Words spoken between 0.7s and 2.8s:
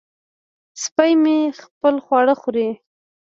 سپی مې خپل خواړه خوري.